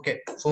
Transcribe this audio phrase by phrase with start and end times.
[0.00, 0.50] Okay so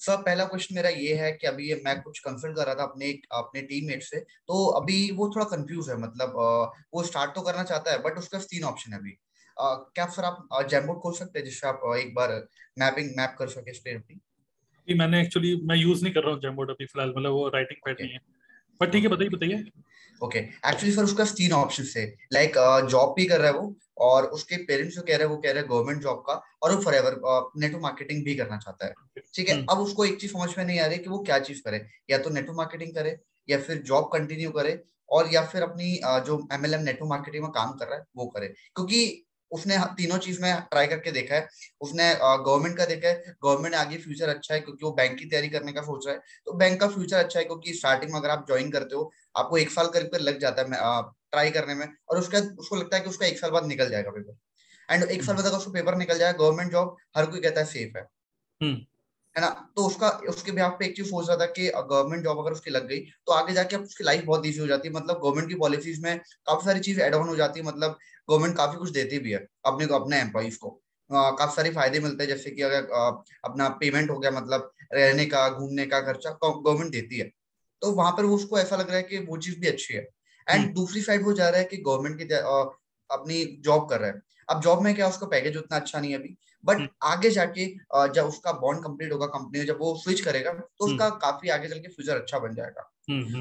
[0.00, 2.82] sir पहला question मेरा ये है कि अभी ये मैं कुछ कंसल्ट कर रहा था
[2.82, 7.40] अपने अपने टीममेट से तो अभी वो थोड़ा कंफ्यूज है मतलब uh, वो स्टार्ट तो
[7.40, 11.12] करना चाहता है बट उसका तीन ऑप्शन है अभी। Uh, क्या सर आप जैमबोर्ड खोल
[11.12, 12.48] सकते हैं जिससे आप uh, एक बार
[12.78, 14.04] मैपिंग मैप कर सके स्टेट
[14.88, 17.96] मैंने एक्चुअली मैं यूज़ नहीं कर रहा हूँ जैमबोर्ड अभी फ़िलहाल मतलब वो राइटिंग पैड
[18.00, 18.18] नहीं है।
[18.80, 19.64] पर ठीक है बताइए बताइए।
[20.22, 22.52] ओके एक्चुअली सर उसका तीन ऑप्शन है लाइक
[22.90, 25.52] जॉब भी कर रहा है वो और उसके पेरेंट्स जो कह रहे हैं वो कह
[25.52, 27.20] रहे हैं गवर्नमेंट जॉब का और वो फॉर एवर
[27.58, 28.94] नेटवर्क मार्केटिंग भी करना चाहता है।
[29.34, 29.54] ठीक है?
[29.54, 31.86] हम्म। अब उसको एक चीज़ समझ में नहीं आ रही कि वो क्या चीज़ करे।
[32.10, 35.94] या तो नेटवर्क मार्केटिंग करे या फिर जॉब कंटिन्यू करे और या फिर अपनी
[36.26, 40.40] जो एमएलएम नेटवर्क मार्केटिंग में काम कर रहा है वो करे। क्योंकि उसने तीनों चीज़
[40.42, 41.48] में ट्राई करके देखा है।
[41.80, 45.48] उसने गवर्नमेंट का देखा है। गवर्नमेंट आगे फ्यूचर अच्छा है क्योंकि वो बैंक की तैयारी
[45.48, 48.30] करने का सोच रहा है। तो बैंक का फ्यूचर अच्छा है क्योंकि स्टार्टिंग में अगर
[48.30, 50.68] आप ज्वाइन करते हो आपको एक साल करीब लग जाता है
[51.30, 54.10] ट्राई करने में और उसका उसको लगता है कि उसका एक साल बाद निकल जाएगा
[54.10, 54.36] पेपर
[54.90, 57.66] एंड एक साल बाद अगर उसको पेपर निकल जाए गवर्नमेंट जॉब हर कोई कहता है
[57.66, 58.04] सेफ़ है।
[58.60, 58.76] हम्म।
[59.36, 59.48] है ना?
[59.76, 62.70] तो उसका उसके बिहाफ पे एक चीज़ सोच रहा था कि गवर्नमेंट जॉब अगर उसकी
[62.70, 65.54] लग गई तो आगे जाके उसकी लाइफ बहुत ईजी हो जाती है। मतलब गवर्नमेंट की
[65.56, 69.18] पॉलिसीज़ में काफ़ी सारी चीज़ एड ऑन हो जाती है। मतलब गवर्नमेंट काफ़ी कुछ देती
[69.18, 70.70] भी है अपने अपने एम्प्लॉइज को।
[71.10, 72.86] काफ़ी सारे फ़ायदे मिलते हैं जैसे कि अगर
[73.44, 77.30] अपना पेमेंट हो गया मतलब रहने का घूमने का खर्चा गवर्नमेंट देती है।
[77.82, 80.00] तो वहाँ पर वो उसको ऐसा लग रहा है कि वो चीज़ भी अच्छी है।
[80.00, 82.34] And hmm. दूसरी साइड वो जा रहा है कि गवर्नमेंट की
[83.10, 86.18] अपनी जॉब कर रहा है। अब जॉब में क्या उसका पैकेज उतना अच्छा नहीं है
[86.18, 86.36] अभी?
[86.64, 87.66] But hmm. आगे जाके
[88.08, 91.48] जब उसका बॉन्ड कंप्लीट होगा कंपनी में जब वो स्विच करेगा तो हम्म। उसका काफ़ी
[91.50, 92.90] आगे चल के फ्यूचर अच्छा बन जाएगा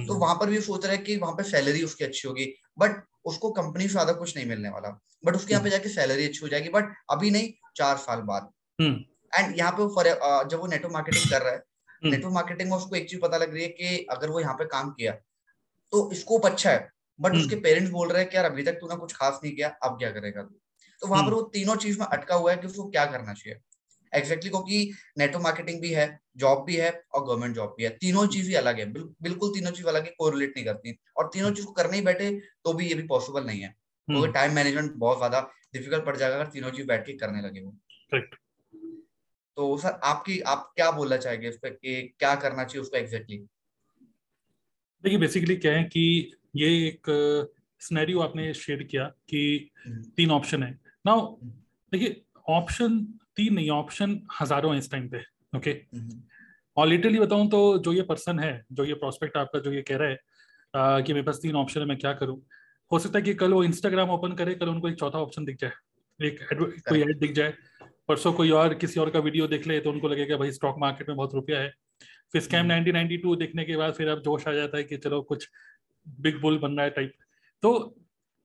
[0.08, 3.04] तो वहाँ पर भी सोच रहा है कि वहाँ पर सैलरी उसकी अच्छी होगी बट
[3.26, 6.40] उसको कंपनी से ज़्यादा कुछ नहीं मिलने वाला बट उसके यहाँ पे जाके सैलरी अच्छी
[6.42, 10.04] हो जाएगी बट अभी नहीं चार साल बाद एंड यहाँ पे
[10.50, 11.64] जब वो नेटवर्क मार्केटिंग कर रहा है
[12.04, 14.54] नेटवर्क हम्म। मार्केटिंग में उसको एक चीज़ पता लग रही है कि अगर वो यहाँ
[14.56, 15.12] पे काम किया
[15.94, 18.78] तो स्कोप अच्छा है बट हम्म। उसके पेरेंट्स बोल रहे हैं कि यार अभी तक
[18.82, 20.56] तूने कुछ खास नहीं किया अब क्या करेगा तू
[21.04, 23.34] तो वहाँ पर हम्म। वो तीनों चीज़ में अटका हुआ है कि उसको क्या करना
[23.34, 23.60] चाहिए।
[24.14, 27.90] एग्जैक्टली exactly क्योंकि नेटवर्क मार्केटिंग भी है जॉब भी है और गवर्नमेंट जॉब भी है।
[27.90, 31.30] तीनों चीज़ ही अलग है। बिल, बिल्कुल तीनों चीज़ अलग है कोरिलेट नहीं करती। और
[31.34, 32.30] तीनों चीज़ को करने ही बैठे
[32.64, 33.76] तो भी ये भी पॉसिबल नहीं है।
[34.08, 35.40] क्योंकि टाइम मैनेजमेंट बहुत ज़्यादा
[35.74, 37.76] डिफ़िकल्ट पड़ जाएगा अगर तीनों चीज़ बैठ के करने लगे वो
[39.58, 43.38] तो सर आपकी आप क्या बोलना चाहेंगे इस पर क्या करना चाहिए उसको एग्जैक्टली
[45.04, 47.10] देखिए बेसिकली क्या है कि ये एक
[47.82, 51.36] स्नैरियो आपने शेयर किया कि हम्म। तीन ऑप्शन है। नाउ।
[51.92, 53.00] देखिए ऑप्शन
[53.36, 55.24] तीन नहीं ऑप्शन हज़ारों हैं इस टाइम पे
[55.56, 56.22] ओके हम्म।
[56.78, 59.98] और लिटरली बताऊँ तो जो ये पर्सन है जो ये प्रोस्पेक्ट आपका जो ये कह
[59.98, 60.18] रहा है
[60.74, 62.42] आ, कि मेरे पास तीन ऑप्शन है मैं क्या करूँ?
[62.92, 65.58] हो सकता है कि कल वो इंस्टाग्राम ओपन करे कल उनको एक चौथा ऑप्शन दिख
[65.60, 65.72] जाए
[66.20, 67.54] एक कोई एड दिख जाए
[68.08, 71.10] परसों कोई और किसी और का वीडियो देख ले तो उनको लगेगा भाई स्टॉक मार्केट
[71.10, 71.72] में बहुत रुपया है।
[72.34, 74.98] फिर स्कैम नाइनटीन नाइनटी टू देखने के बाद फिर अब जोश आ जाता है कि
[74.98, 75.48] चलो कुछ
[76.08, 77.14] बिग बुल बन रहा है टाइप
[77.64, 77.74] तो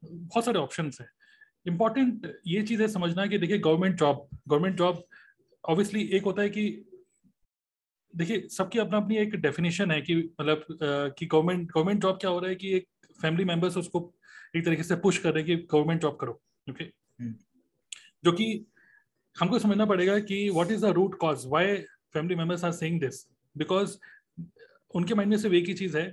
[0.03, 1.07] बहुत सारे ऑप्शन है।
[1.69, 5.03] इंपॉर्टेंट ये चीज़ है समझना कि देखिए government job government job
[5.65, 6.65] obviously एक होता है कि
[8.15, 10.67] देखिए सबकी अपना अपनी एक डेफिनेशन है कि मतलब
[11.19, 12.87] कि गवर्नमेंट गवर्नमेंट जॉब क्या हो रहा है कि एक
[13.19, 14.01] फैमिली मेंबर्स उसको
[14.57, 17.35] एक तरीके से पुश कर रहे हैं कि गवर्नमेंट जॉब करो ओके हम्म।
[18.25, 18.47] जो कि
[19.37, 21.77] हमको समझना पड़ेगा कि what is the root cause why
[22.15, 23.97] family members are saying this because
[24.95, 26.07] उनके माइंड में सिर्फ़ एक ही चीज़ है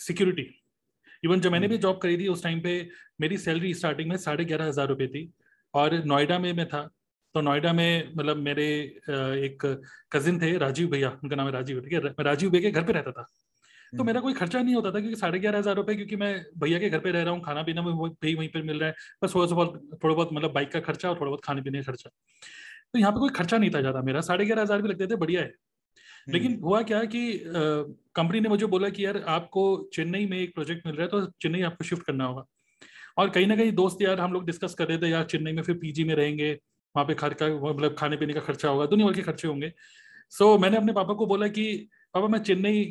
[0.00, 0.48] सिक्योरिटी
[1.22, 2.74] इवन जब मैंने भी जॉब करी थी उस टाइम पे
[3.20, 5.30] मेरी सैलरी स्टार्टिंग में साढ़े ग्यारह हज़ार रुपये थी।
[5.74, 6.88] और नोएडा में मैं था।
[7.34, 8.64] तो नोएडा में मतलब मेरे
[9.44, 9.64] एक
[10.12, 12.00] कजिन थे राजीव भैया उनका नाम है राजीव ठीक है?
[12.00, 14.90] मैं राजीव भैया के घर पे रहता था। तो हम्म। मेरा कोई खर्चा नहीं होता
[14.90, 17.42] था क्योंकि साढ़े ग्यारह हज़ार रुपए क्योंकि मैं भैया के घर पे रह रहा हूँ
[17.44, 18.94] खाना पीना वही वहीं पर मिल रहा है।
[19.24, 21.82] बस थोड़ा सा बहुत थोड़ा बहुत मतलब बाइक का खर्चा और थोड़ा बहुत खाने पीने
[21.82, 22.10] का खर्चा।
[22.92, 25.16] तो यहाँ पे कोई खर्चा नहीं था ज़्यादा मेरा। साढ़े ग्यारह हज़ार भी लगते थे
[25.16, 25.52] बढ़िया है।
[26.26, 29.62] लेकिन हम्म। हुआ क्या कि कंपनी ने मुझे बोला कि यार आपको
[29.94, 32.44] चेन्नई में एक प्रोजेक्ट मिल रहा है तो चेन्नई आपको शिफ्ट करना होगा
[33.18, 35.62] और कहीं ना कहीं दोस्त यार हम लोग डिस्कस कर रहे थे यार चेन्नई में
[35.62, 36.52] फिर पीजी में रहेंगे
[36.94, 39.72] वहाँ पे खर्च मतलब खाने पीने का खर्चा होगा दुनिया भर के खर्चे होंगे
[40.32, 41.64] सो so, मैंने अपने पापा को बोला कि
[42.14, 42.84] पापा मैं चेन्नई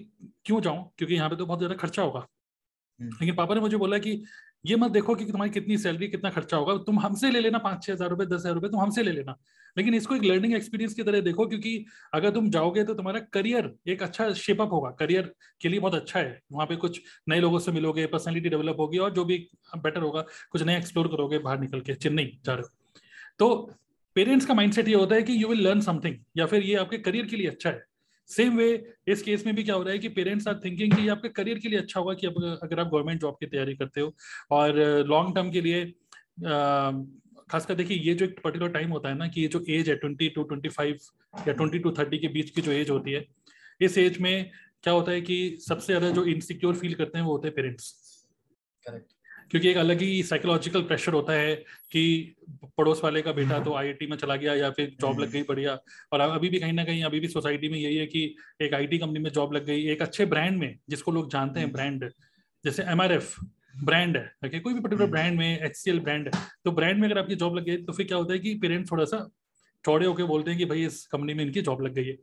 [0.46, 2.20] क्यों जाऊँ क्योंकि यहाँ पे तो बहुत ज़्यादा खर्चा होगा
[3.00, 4.24] हम्म। लेकिन पापा ने मुझे बोला कि
[4.66, 7.84] ये मत देखो कि तुम्हारी कितनी सैलरी कितना खर्चा होगा। तुम हमसे ले लेना पाँच
[7.84, 9.36] छह हज़ार रुपए, दस हज़ार रुपए, तुम हमसे ले लेना।
[9.78, 13.72] लेकिन इसको एक लर्निंग एक्सपीरियंस की तरह देखो, क्योंकि अगर तुम जाओगे तो तुम्हारा करियर
[13.88, 17.60] एक अच्छा शेपअप होगा। करियर के लिए बहुत अच्छा है। वहाँ पे कुछ नए लोगों
[17.60, 19.38] से मिलोगे पर्सनैलिटी डेवलप होगी और जो भी
[19.76, 23.02] बेटर होगा, कुछ नया एक्सप्लोर करोगे बाहर निकल के, चेन्नई जा रहे हो।
[23.40, 23.72] तो
[24.16, 26.98] पेरेंट्स का माइंडसेट ये होता है कि यू विल लर्न समथिंग या फिर ये आपके
[27.00, 27.84] करियर के लिए अच्छा है।
[28.32, 28.68] सेम वे
[29.08, 31.60] इस केस में भी क्या हो रहा है कि पेरेंट्स आर थिंकिंग कि आपके करियर
[31.60, 34.14] के लिए अच्छा होगा कि अगर आप गवर्नमेंट जॉब की तैयारी करते हो।
[34.52, 35.86] और लॉन्ग टर्म के लिए
[37.50, 39.96] खासकर देखिए, ये जो एक पर्टिकुलर टाइम होता है ना कि ये जो एज है
[39.96, 40.98] ट्वेंटी टू ट्वेंटी फाइव
[41.48, 43.26] या ट्वेंटी टू थर्टी के बीच की जो एज होती है,
[43.82, 44.52] इस एज में
[44.84, 47.94] क्या होता है कि सबसे ज़्यादा जो इनसिक्योर फील करते हैं वो होते हैं पेरेंट्स
[49.52, 51.56] क्योंकि एक अलग ही साइकोलॉजिकल प्रेशर होता है
[51.92, 52.36] कि
[52.78, 55.78] पड़ोस वाले का बेटा तो आईआईटी में चला गया या फिर जॉब लग गई बढ़िया।
[56.12, 58.24] और अभी भी कहीं ना कहीं अभी भी सोसाइटी में यही है कि
[58.62, 61.72] एक आईटी कंपनी में जॉब लग गई एक अच्छे ब्रांड में जिसको लोग जानते हैं
[61.72, 62.10] ब्रांड
[62.64, 63.36] जैसे एमआरएफ
[63.84, 67.20] ब्रांड है ओके कोई भी पर्टिकुलर ब्रांड में एचसीएल ब्रांड है तो ब्रांड में अगर
[67.20, 69.28] आपकी जॉब लग गई तो फिर क्या होता है कि पेरेंट्स थोड़ा सा
[69.86, 72.18] चौड़े होकर बोलते हैं कि भाई इस कंपनी में इनकी जॉब लग गई है।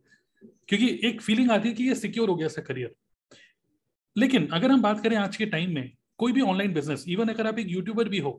[0.69, 2.95] क्योंकि एक फीलिंग आती है कि ये सिक्योर हो गया इसका करियर
[4.17, 7.47] लेकिन अगर हम बात करें आज के टाइम में कोई भी ऑनलाइन बिज़नेस इवन अगर
[7.47, 8.33] आप एक यूट्यूबर भी हो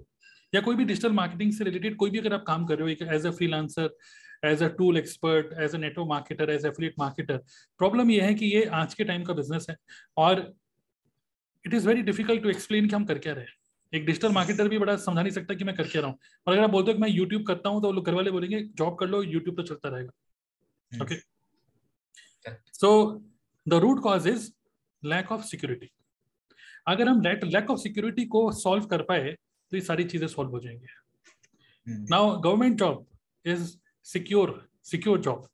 [0.54, 2.90] या कोई भी डिजिटल मार्केटिंग से रिलेटेड कोई भी अगर आप काम कर रहे हो
[2.90, 3.90] एक as a freelancer
[4.46, 7.38] as a tool expert as a network marketer as affiliate marketer
[7.80, 9.76] problem ये है कि ये आज के टाइम का बिज़नेस है
[10.18, 10.40] और
[11.66, 13.54] it is very difficult to explain कि हम कर क्या रहे हैं।
[13.94, 16.54] एक डिजिटल मार्केटर भी बड़ा समझा नहीं सकता कि मैं कर क्या रहा हूँ। और
[16.54, 18.98] अगर आप बोलते हो कि मैं यूट्यूब करता हूँ तो लोग घर वाले बोलेंगे जॉब
[19.00, 21.16] कर लो यूट्यूब तो चलता रहेगा। Okay
[22.74, 22.90] so
[23.66, 24.52] the root cause is
[25.04, 25.90] lack of security
[26.90, 29.36] अगर हम लैक ऑफ़ सिक्योरिटी को सॉल्व कर पाए
[29.72, 30.88] तो ये सारी चीज़ें सॉल्व हो जाएँगे।
[31.88, 33.06] Now government job
[33.46, 33.76] is
[34.06, 35.48] secure secure job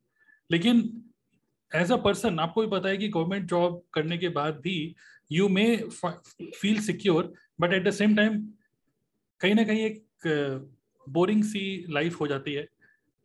[0.50, 0.82] लेकिन
[1.76, 4.96] एज अ पर्सन आपको भी पता है कि गवर्नमेंट जॉब करने के बाद भी
[5.32, 5.66] you may
[6.62, 8.42] feel secure but at the same time
[9.42, 10.04] कहीं ना कहीं एक
[11.08, 12.64] बोरिंग सी लाइफ हो जाती है।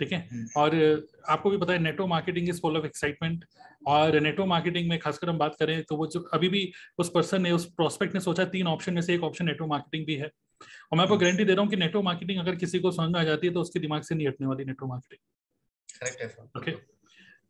[0.00, 0.28] ठीक है?
[0.32, 3.44] हम्म। और आपको भी पता है network marketing is full of excitement
[3.82, 7.43] और नेटो मार्केटिंग में खासकर हम बात करें तो वो जो अभी भी उस पर्सन
[7.43, 10.27] ने उस प्रोस्पेक्ट ने सोचा तीन ऑप्शन में से एक ऑप्शन नेटो मार्केटिंग भी है।
[10.27, 13.21] और मैं आपको गारंटी दे रहा हूँ कि नेटो मार्केटिंग अगर किसी को समझ में
[13.21, 16.71] आ जाती है तो उसके दिमाग से नहीं हटने वाली नेटो मार्केटिंग ओके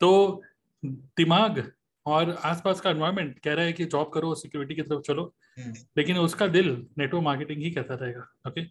[0.00, 0.42] तो
[0.84, 1.62] दिमाग
[2.06, 5.22] और आसपास का एनवायरमेंट कह रहा है कि जॉब करो सिक्योरिटी की तरफ़ चलो।
[5.58, 6.68] हम्म। लेकिन उसका दिल
[6.98, 8.62] नेटवर्क मार्केटिंग ही कहता रहेगा। ओके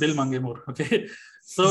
[0.00, 1.66] दिल मांगे मोर। ओके सो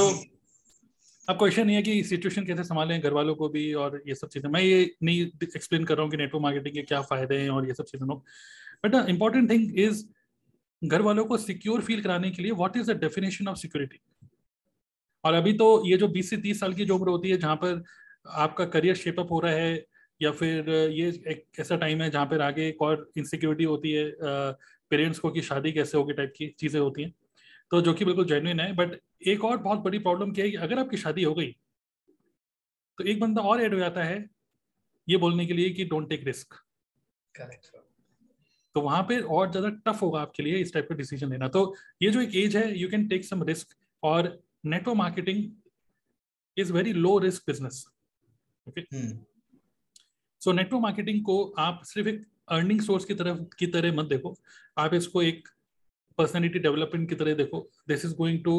[1.28, 4.28] अब क्वेश्चन ये है कि सिचुएशन कैसे संभालें घर वालों को भी और ये सब
[4.28, 7.50] चीज़ें। मैं ये नहीं एक्सप्लेन कर रहा हूँ कि नेटवर्क मार्केटिंग के क्या फ़ायदे हैं
[7.50, 8.08] और ये सब चीज़ें
[8.86, 10.04] बट इंपॉर्टेंट थिंग इज़
[10.82, 14.00] घर वालों को सिक्योर फील कराने के लिए what is the definition of security
[15.24, 17.56] और अभी तो ये जो 20 से 30 साल की जो उम्र होती है, जहाँ
[17.56, 17.84] पर
[18.28, 19.86] आपका करियर शेपअप हो रहा है
[20.22, 24.12] या फिर ये एक ऐसा टाइम है जहाँ पर आगे एक और इनसिक्योरिटी होती है
[24.92, 27.14] पेरेंट्स को कि शादी कैसे होगी टाइप की चीज़ें होती हैं।
[27.72, 30.58] तो जो कि बिल्कुल जेन्युइन है बट एक और बहुत बड़ी प्रॉब्लम क्या है कि
[30.58, 31.52] अगर आपकी शादी हो गई
[32.98, 34.18] तो एक बंदा और ऐड हो जाता है
[35.08, 36.54] ये बोलने के लिए कि डोंट टेक रिस्क
[37.36, 37.72] करेक्ट
[38.76, 41.76] तो वहाँ पे और ज़्यादा टफ होगा आपके लिए इस टाइप का डिसीज़न लेना। तो
[42.02, 44.28] ये जो एक एज है you can take some risk और
[44.66, 45.44] network marketing
[46.58, 47.86] is very low risk business
[48.68, 48.82] okay
[50.42, 54.36] so network marketing को आप सिर्फ़ एक अर्निंग सोर्स की तरफ़ की तरह मत देखो।
[54.78, 55.48] आप इसको एक
[56.18, 58.56] पर्सनैलिटी डेवलपमेंट की तरह देखो। This is going to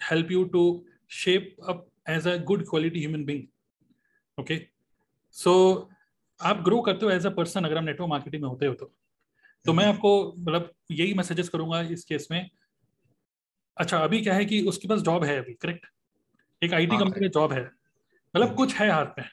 [0.00, 3.44] help you to shape up as a good quality human being
[4.40, 4.66] okay
[5.30, 5.90] so
[6.40, 8.92] आप ग्रो करते हो एज अ पर्सन अगर आप नेटवर्क मार्केटिंग में होते हो तो।
[9.64, 12.50] तो मैं आपको मतलब यही मैं सजेस्ट करूँगा इस केस में।
[13.76, 15.86] अच्छा अभी क्या है कि उसके पास जॉब है अभी करेक्ट
[16.62, 19.24] एक आईटी कंपनी हाँ, में जॉब है। मतलब हम्म। कुछ है हाथ में।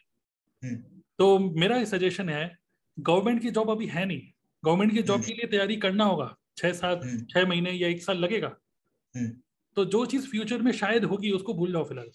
[0.64, 2.58] हम्म। तो मेरा सजेशन है
[3.00, 4.22] गवर्नमेंट की जॉब अभी है नहीं।
[4.66, 7.88] गवर्नमेंट की जॉब हम्म। के लिए तैयारी करना होगा। छह सात हम्म। छह महीने या
[7.88, 8.56] एक साल लगेगा।
[9.16, 9.31] हम्म।
[9.78, 12.10] तो जो चीज़ फ्यूचर में शायद होगी उसको भूल जाओ फ़िलहाल।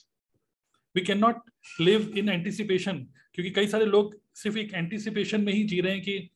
[0.95, 1.37] We can not
[1.81, 2.99] live in anticipation
[3.35, 6.31] क्योंकि कई सारे लोग सिर्फ़ एक एंटिसिपेशन में ही जी रहे हैं कि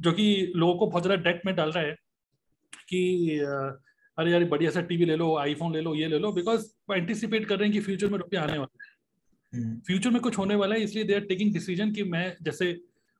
[0.00, 1.94] जो कि लोगों को बहुत ज़्यादा डेट में डाल रहा है
[2.88, 3.38] कि
[4.18, 6.94] अरे यार बढ़िया सा टीवी ले लो आईफोन ले लो ये ले लो बिकॉज़ वो
[6.94, 10.38] एंटिसिपेट कर रहे हैं कि फ्यूचर में रुपये आने वाले हैं। Future hmm. में कुछ
[10.38, 12.76] होने वाला है इसलिए दे आर टेकिंग डिसीज़न कि मैं जैसे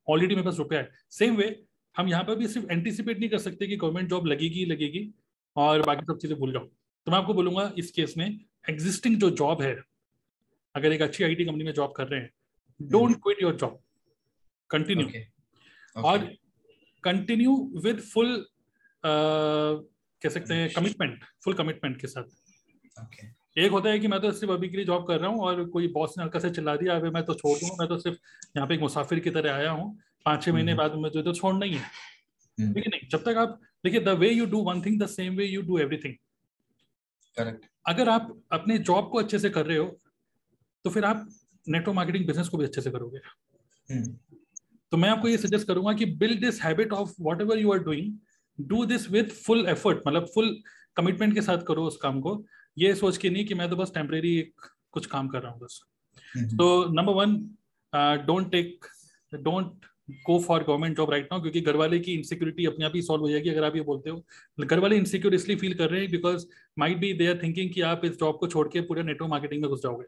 [0.08, 1.54] ऑलरेडी मेरे पास रुपया है। सेम वे
[1.94, 5.10] हम यहाँ पर भी सिर्फ़ एंटिसिपेट नहीं कर सकते कि गवर्नमेंट जॉब लगेगी लगेगी।
[5.58, 8.26] और बाकी सब चीज़ें भूल जाओ। तो मैं आपको बोलूँगा इस केस में
[8.70, 9.76] एग्जिस्टिंग जो जॉब है
[10.74, 12.30] अगर एक अच्छी आईटी कंपनी में जॉब कर रहे हैं
[12.80, 13.78] don't quit your job
[14.70, 16.18] continue और
[17.04, 18.44] कंटिन्यू विद फुल
[19.04, 22.24] कह सकते हैं कमिटमेंट फुल कमिटमेंट के साथ।
[22.96, 23.26] Okay.
[23.58, 25.64] एक होता है कि मैं तो सिर्फ़ अभी के लिए जॉब कर रहा हूँ और
[25.68, 28.18] कोई बॉस ने हल्का से चिल्ला दिया अभी मैं तो छोड़ दूँगा मैं तो सिर्फ़
[28.56, 29.96] यहाँ पे एक मुसाफिर की तरह आया हूँ।
[30.26, 31.82] पाँच छह महीने हम्म। बाद मुझे तो छोड़ना ही है।
[32.58, 35.36] ठीक है नहीं जब तक आप देखिए the way you do one thing the same
[35.36, 36.14] way you do everything
[37.36, 39.86] correct अगर आप अपने जॉब को अच्छे से कर रहे हो
[40.84, 41.28] तो फिर आप
[41.66, 43.18] नेटवर्क मार्केटिंग बिज़नेस को भी अच्छे से करोगे।
[43.88, 44.36] हम्म।
[44.92, 48.12] तो मैं आपको ये सजेस्ट करूँगा कि build this habit of whatever you are doing
[48.58, 50.56] do this with full effort मतलब फुल
[50.96, 52.44] कमिटमेंट के साथ करो उस काम को।
[52.76, 54.40] ये सोच के नहीं कि मैं तो बस टेम्परेरी
[54.92, 55.80] कुछ काम कर रहा हूँ बस।
[56.56, 57.36] तो number one
[58.26, 58.86] don't take
[59.32, 63.02] don't go for government job right now क्योंकि घर वाले की इनसिक्योरिटी अपने आप ही
[63.02, 64.24] सॉल्व हो जाएगी अगर आप ये बोलते हो।
[64.58, 66.46] घर वाले इनसिक्योर इसलिए फील कर रहे हैं because
[66.78, 69.62] might be they are thinking कि आप इस जॉब को छोड़ के पूरे नेटवर्क मार्केटिंग
[69.62, 70.04] में घुस जाओगे।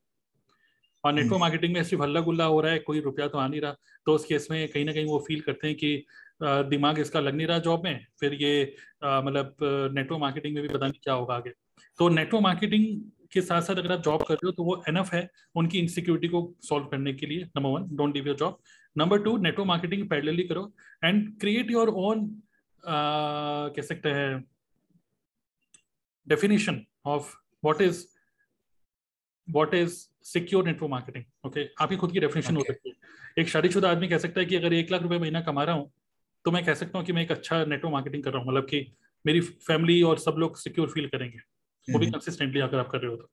[1.05, 3.61] और नेटवर्क मार्केटिंग में सिर्फ़ हल्ला गुल्ला हो रहा है कोई रुपया तो आ नहीं
[3.61, 3.77] रहा।
[4.07, 6.05] तो उस केस में कहीं ना कहीं वो फील करते हैं कि
[6.43, 9.57] दिमाग इसका लग नहीं रहा जॉब में। फिर ये मतलब
[9.95, 11.53] नेटवर्क मार्केटिंग में भी पता नहीं क्या होगा आगे।
[11.99, 12.85] तो नेटवर्क मार्केटिंग
[13.33, 16.29] के साथ साथ अगर आप जॉब कर रहे हो तो वो एनफ है उनकी इनसिक्योरिटी
[16.29, 18.59] को सॉल्व करने के लिए number one don't leave your job
[18.97, 20.73] number two network marketing parallelly करो
[21.05, 22.43] एंड क्रिएट योर ओन
[22.85, 24.45] कह सकते हैं
[26.29, 28.05] definition of what is
[29.49, 32.69] what is secure network marketing okay आपकी खुद की डेफिनेशन okay.
[32.69, 32.97] हो सकती है।
[33.39, 35.91] एक शादीशुदा आदमी कह सकता है कि अगर एक लाख रुपए महीना कमा रहा हूँ
[36.45, 38.65] तो मैं कह सकता हूँ कि मैं एक अच्छा नेटवर्क मार्केटिंग कर रहा हूँ मतलब
[38.65, 38.93] कि
[39.27, 41.39] मेरी फैमिली और सब लोग सिक्योर फील करेंगे।
[41.89, 43.31] वो भी कंसिस्टेंटली अगर आप कर रहे हो तो।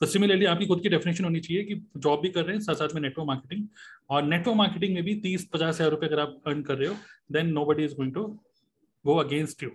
[0.00, 2.74] तो सिमिलरली आपकी खुद की डेफिनेशन होनी चाहिए कि जॉब भी कर रहे हैं साथ
[2.74, 3.66] साथ में नेटवर्क मार्केटिंग
[4.10, 6.96] और नेटवर्क मार्केटिंग में भी तीस पचास हज़ार रुपए अगर आप अर्न कर रहे हो
[7.32, 8.24] then nobody is going to
[9.04, 9.70] go against you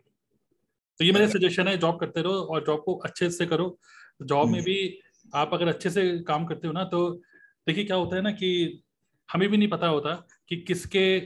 [0.99, 3.79] तो ये मेरा सजेशन है जॉब करते रहो और जॉब को अच्छे से करो।
[4.21, 4.65] जॉब में hmm.
[4.65, 4.99] भी
[5.35, 7.09] आप अगर अच्छे से काम करते हो ना तो
[7.67, 8.81] देखिए क्या होता है ना कि
[9.29, 10.13] हमें भी नहीं पता होता
[10.49, 11.19] कि किसके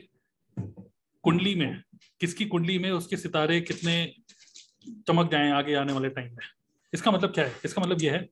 [1.23, 1.81] कुंडली में
[2.19, 4.15] किसकी कुंडली में उसके सितारे कितने
[5.07, 6.45] चमक जाए आगे आने वाले टाइम में।
[6.93, 7.51] इसका मतलब क्या है?
[7.65, 8.29] इसका मतलब यह है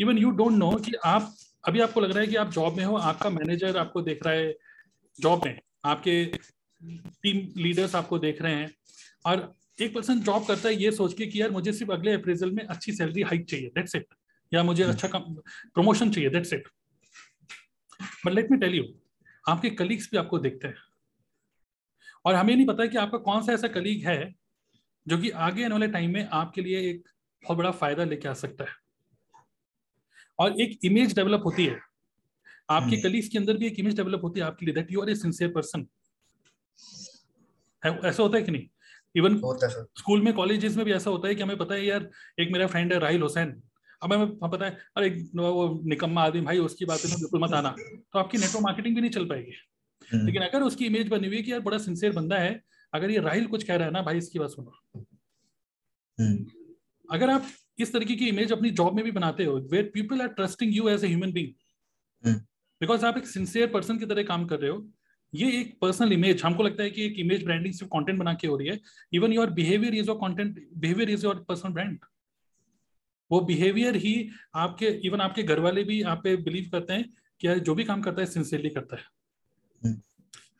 [0.00, 1.34] इवन यू डोंट नो कि आप
[1.68, 4.34] अभी आपको लग रहा है कि आप जॉब में हो आपका मैनेजर आपको देख रहा
[4.34, 4.54] है
[5.20, 6.24] जॉब में आपके
[7.22, 8.74] टीम लीडर्स आपको देख रहे हैं।
[9.26, 12.50] और एक पर्सन जॉब करता है ये सोच के कि यार मुझे सिर्फ़ अगले अप्रेजल
[12.50, 14.06] में अच्छी सैलरी हाइक चाहिए दैट्स इट
[14.54, 14.92] या मुझे hmm.
[14.94, 15.18] अच्छा
[15.74, 16.68] प्रमोशन चाहिए that's it
[18.26, 18.84] but let me tell you
[19.48, 20.76] आपके कलीग्स भी आपको देखते हैं।
[22.24, 24.34] और हमें नहीं पता कि आपका कौन सा ऐसा कलीग है
[25.08, 27.08] जो कि आगे आने वाले टाइम में आपके लिए एक
[27.44, 28.83] बहुत बड़ा फ़ायदा लेके आ सकता है।
[30.38, 31.78] और एक इमेज डेवलप होती है।
[32.70, 33.32] आपके कलीग्स hmm.
[33.32, 35.50] के अंदर भी एक इमेज डेवलप होती है आपके लिए that you are a sincere
[35.50, 35.86] person
[37.82, 38.68] ऐसा होता है कि नहीं?
[39.16, 39.36] इवन
[39.98, 42.08] स्कूल में कॉलेजेस में भी ऐसा होता है कि हमें पता है यार
[42.40, 43.52] एक मेरा फ्रेंड है राहिल हुसैन।
[44.02, 47.74] अब हमें पता है अरे वो निकम्मा आदमी भाई उसकी बातें में बिल्कुल मत आना।
[47.78, 49.52] तो आपकी नेटवर्क मार्केटिंग भी नहीं चल पाएगी।
[50.08, 52.60] हम्म। लेकिन अगर उसकी इमेज बनी हुई है कि यार बड़ा सिंसियर बंदा है
[52.92, 55.04] अगर ये राहिल कुछ कह रहा है ना भाई इसकी बात सुनो।
[56.18, 56.46] हम्म।
[57.10, 57.46] अगर आप
[57.78, 60.88] इस तरीके की इमेज अपनी जॉब में भी बनाते हो where people are trusting you
[60.88, 62.34] as a human being
[62.80, 64.86] because आप एक सिंसियर पर्सन की तरह काम कर रहे हो
[65.32, 68.46] ये एक पर्सनल इमेज हमको लगता है कि एक इमेज ब्रांडिंग सिर्फ़ कंटेंट बना के
[68.46, 68.78] हो रही है.
[69.12, 71.98] Even your behaviour is your content behaviour is your personal brand
[73.30, 74.14] वो बिहेवियर ही
[74.56, 78.02] आपके इवन आपके घर वाले भी आप पे बिलीव करते हैं कि जो भी काम
[78.02, 79.92] करता है सिंसियरली करता है.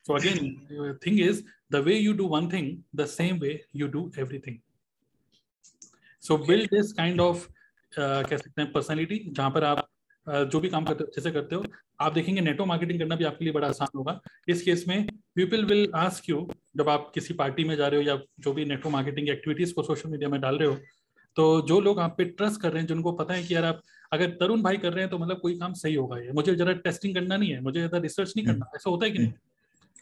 [0.07, 1.43] So again thing is
[1.73, 4.59] the way you do one thing the same way you do everything
[6.25, 7.47] so build this kind of
[7.93, 9.89] कह सकते हैं पर्सनैलिटी जहाँ पर आप
[10.27, 11.65] uh, जो भी काम करते जैसे करते हो
[12.01, 15.65] आप देखेंगे नेटवर्क मार्केटिंग करना भी आपके लिए बड़ा आसान होगा। इस केस में पीपल
[15.65, 18.93] विल आस्क यू जब आप किसी पार्टी में जा रहे हो या जो भी नेटवर्क
[18.93, 20.79] मार्केटिंग एक्टिविटीज़ को सोशल मीडिया में डाल रहे हो
[21.37, 23.81] तो जो लोग आप पे ट्रस्ट कर रहे हैं जिनको पता है कि यार आप
[24.13, 26.73] अगर तरुण भाई कर रहे हैं तो मतलब कोई काम सही होगा ये। मुझे जरा
[26.81, 29.33] टेस्टिंग करना नहीं है मुझे ज़्यादा रिसर्च नहीं करना ऐसा होता है कि नहीं?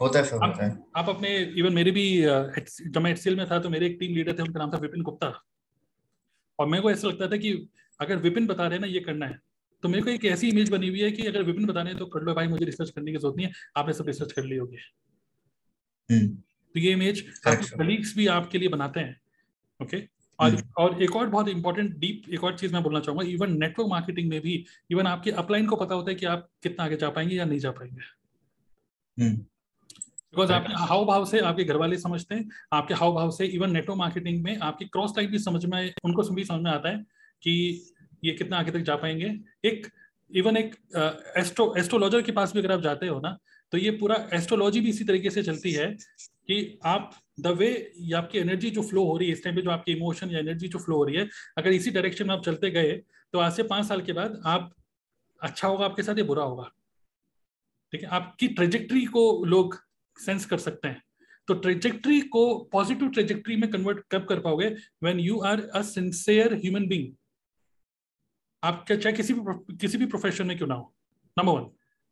[0.00, 3.58] होता है आप, होता है। आप अपने इवन मेरे भी जब मैं एचसीएल में था
[3.58, 5.32] तो मेरे एक टीम लीडर थे उनका नाम था विपिन गुप्ता।
[6.62, 7.50] और मेरे को ऐसा लगता था कि
[8.00, 9.38] अगर विपिन बता रहे हैं ना ये करना है
[9.82, 11.98] तो मेरे को एक ऐसी इमेज बनी हुई है कि अगर विपिन बता रहे हैं
[11.98, 14.44] तो कर लो भाई मुझे रिसर्च करने की ज़रूरत नहीं है आपने सब रिसर्च कर
[14.44, 14.76] ली होगी।
[16.10, 19.20] हम्म। तो ये इमेज आपके कलीग्स भी आपके लिए बनाते हैं
[19.80, 20.02] ओके
[20.38, 23.58] और हम्म। और एक और बहुत इंपॉर्टेंट डीप एक और चीज़ मैं बोलना चाहूँगा इवन
[23.58, 26.96] नेटवर्क मार्केटिंग में भी इवन आपके अपलाइन को पता होता है कि आप कितना आगे
[26.96, 29.26] जा पाएँगे या नहीं जा पाएँगे।
[30.32, 33.70] बिकॉज़। आपके हाव भाव से आपके घर वाले समझते हैं आपके हाव भाव से इवन
[33.70, 36.98] नेटवर्क मार्केटिंग में आपकी क्रॉस लाइन भी समझ में उनको भी समझ में आता है
[37.42, 37.52] कि
[38.24, 39.34] ये कितना आगे तक जा पाएँगे
[39.64, 39.86] एक
[40.30, 40.74] इवन एक
[41.36, 43.36] एस्ट्रो एस्ट्रोलॉजर के पास भी अगर आप जाते हो ना
[43.72, 45.86] तो ये पूरा एस्ट्रोलॉजी भी इसी तरीके से चलती है
[46.46, 47.10] कि आप
[47.40, 47.70] द वे
[48.16, 50.68] आपकी एनर्जी जो फ्लो हो रही है इस टाइम पे जो आपकी इमोशन या एनर्जी
[50.68, 52.92] जो फ्लो हो रही है अगर इसी डायरेक्शन में आप चलते गए
[53.32, 54.72] तो आज से पाँच साल के बाद आप
[55.42, 56.70] अच्छा होगा आपके साथ या बुरा होगा
[57.92, 59.78] ठीक है आपकी ट्रेजेक्ट्री को लोग
[60.16, 61.02] सेंस कर सकते हैं।
[61.48, 62.42] तो ट्रेजेक्ट्री को
[62.72, 64.68] पॉजिटिव ट्रेजेक्ट्री में कन्वर्ट कब कर पाओगे?
[65.02, 67.14] When you are a sincere human being
[68.62, 70.92] आप क्या चाहे किसी भी किसी भी प्रोफेशन में क्यों ना हो।
[71.36, 71.70] Number one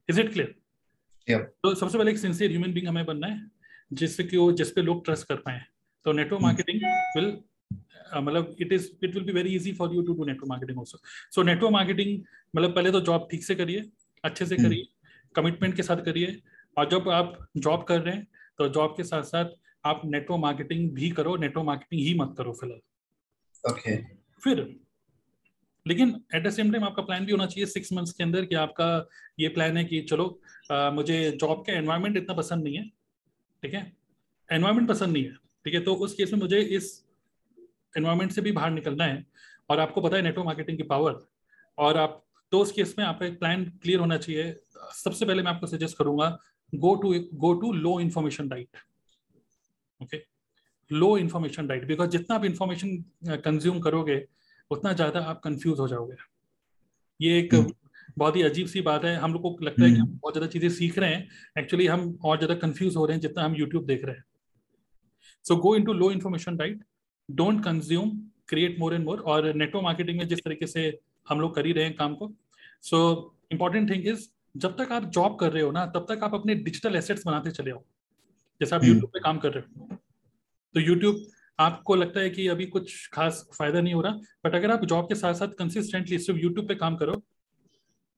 [0.08, 3.50] is it clear तो सबसे पहले एक सिंसियर ह्यूमन बीइंग हमें बनना है
[3.92, 5.62] जिससे कि वो जिस पे लोग ट्रस्ट कर पाए।
[6.06, 6.80] तो नेटवर्क मार्केटिंग
[7.16, 7.26] विल
[8.16, 10.98] मतलब it is it will be very easy for you to do network marketing also
[11.34, 12.22] so network marketing
[12.56, 13.90] मतलब पहले तो जॉब ठीक से करिए
[14.24, 14.64] अच्छे से hmm.
[14.64, 14.86] करिए
[15.34, 16.40] कमिटमेंट के साथ करिए
[16.76, 18.26] और जब आप जॉब कर रहे हैं
[18.58, 19.44] तो जॉब के साथ साथ
[19.84, 24.04] आप नेटवर्क मार्केटिंग भी करो नेटवर्क मार्केटिंग ही मत करो फ़िलहाल। Okay okay.
[24.44, 24.58] फिर
[25.86, 28.54] लेकिन एट द सेम टाइम आपका प्लान भी होना चाहिए सिक्स मंथ्स के अंदर कि
[28.54, 29.08] आपका
[29.40, 30.40] ये प्लान है कि चलो
[30.72, 32.88] आ, मुझे जॉब का एनवायरनमेंट इतना पसंद नहीं है
[33.62, 33.92] ठीक है?
[34.52, 35.32] एनवायरमेंट पसंद नहीं है
[35.64, 35.80] ठीक है?
[35.80, 37.06] तो उस केस में मुझे इस
[37.96, 39.24] एनवायरमेंट से भी बाहर निकलना है
[39.70, 41.18] और आपको पता है नेटवर्क मार्केटिंग की पावर
[41.78, 44.54] और आप तो उस केस में आपका एक प्लान क्लियर होना चाहिए।
[44.94, 46.38] सबसे पहले मैं आपको सजेस्ट करूँगा
[46.72, 48.76] go to go to low information diet
[50.00, 50.22] okay
[50.90, 52.96] low information diet because जितना आप इंफॉर्मेशन
[53.44, 54.24] कंज्यूम करोगे
[54.70, 56.14] उतना ज़्यादा आप कंफ्यूज हो जाओगे।
[57.20, 57.72] ये एक hmm.
[58.18, 60.46] बहुत ही अजीब सी बात है। हम लोग को लगता है कि हम बहुत ज़्यादा
[60.52, 63.84] चीज़ें सीख रहे हैं। एक्चुअली हम और ज़्यादा कंफ्यूज हो रहे हैं जितना हम यूट्यूब
[63.86, 64.24] देख रहे हैं।
[65.44, 66.80] So go in to low information diet
[67.28, 68.10] don't consume
[68.48, 70.86] create more and more और नेटवर्क मार्केटिंग में जिस तरीके से
[71.26, 72.32] हम लोग कर ही रहे हैं काम को।
[72.82, 72.98] सो
[73.52, 76.54] इंपॉर्टेंट थिंग इज़ जब तक आप जॉब कर रहे हो ना तब तक आप अपने
[76.54, 77.84] डिजिटल एसेट्स बनाते चले हो
[78.60, 79.96] जैसे आप यूट्यूब पे काम कर रहे हो।
[80.74, 81.26] तो यूट्यूब
[81.58, 84.12] आपको लगता है कि अभी कुछ खास फ़ायदा नहीं हो रहा
[84.44, 87.20] बट अगर आप जॉब के साथ साथ कंसिस्टेंटली सिर्फ़ यूट्यूब पे काम करो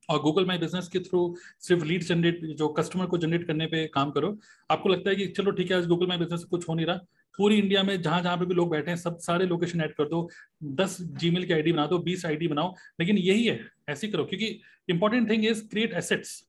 [0.08, 3.86] और गूगल माई बिज़नेस के थ्रू सिर्फ़ लीड जनरेट जो कस्टमर को जनरेट करने पे
[3.86, 4.36] काम करो
[4.70, 7.00] आपको लगता है कि चलो ठीक है आज गूगल माई बिज़नेस कुछ हो नहीं रहा।
[7.38, 10.08] पूरी इंडिया में जहाँ जहाँ पे भी लोग बैठे हैं सब सारे लोकेशन ऐड कर
[10.08, 10.28] दो
[10.76, 13.58] दस जीमेल की आईडी बना दो बीस आईडी बनाओ लेकिन यही है
[13.88, 14.48] ऐसे करो क्योंकि
[14.88, 16.42] important thing is create assets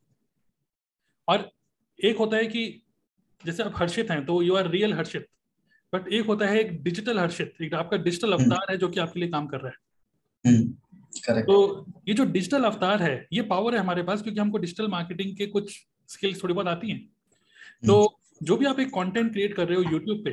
[1.28, 1.50] और
[2.00, 2.66] एक होता है कि
[3.44, 5.28] जैसे आप हर्षित हैं तो you are real Harshit
[5.94, 9.00] but एक होता है एक डिजिटल हर्षित एक आपका डिजिटल हम्म। अवतार है जो कि
[9.00, 13.76] आपके लिए काम कर रहा है हम्म। तो ये जो डिजिटल अवतार है ये पावर
[13.76, 15.76] है हमारे पास क्योंकि हमको डिजिटल मार्केटिंग के कुछ
[16.10, 19.78] स्किल्स थोड़ी बहुत आती हैं हम्म। तो जो भी आप एक कंटेंट क्रिएट कर रहे
[19.78, 20.32] हो यूट्यूब पे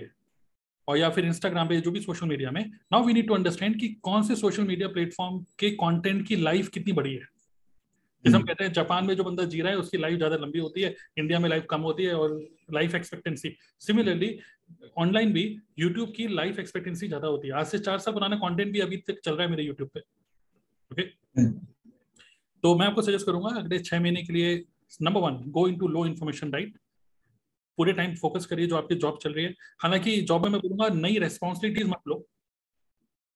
[0.90, 3.78] और या फिर इंस्टाग्राम पे जो भी सोशल मीडिया में। Now we need to understand
[3.80, 7.20] कि कौन से सोशल मीडिया प्लेटफॉर्म के कंटेंट की लाइफ कितनी बड़ी है।
[8.25, 10.37] जैसे हम हम्म। कहते हैं जापान में जो बंदा जी रहा है उसकी लाइफ ज़्यादा
[10.37, 12.35] लंबी होती है इंडिया में लाइफ कम होती है और
[12.73, 14.38] लाइफ एक्सपेक्टेंसी सिमिलरली
[14.99, 15.44] ऑनलाइन भी
[15.78, 18.97] यूट्यूब की लाइफ एक्सपेक्टेंसी ज़्यादा होती है। आज से चार साल पुराना कंटेंट भी अभी
[19.09, 20.00] तक चल रहा है मेरे यूट्यूब पे।
[20.90, 21.49] ओके
[22.64, 24.62] तो मैं आपको सजेस्ट करूँगा अगले छह महीने के लिए
[25.02, 26.78] number one go into low information right
[27.80, 30.88] पूरे टाइम फोकस करिए जो आपकी जॉब चल रही है। हालाँकि जॉब में मैं बोलूँगा
[30.96, 32.25] नई रेस्पॉन्सिबिलिटीज मत लो।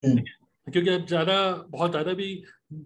[0.02, 0.22] हम्म।
[0.66, 1.34] क्योंकि अब ज़्यादा
[1.70, 2.26] बहुत ज़्यादा भी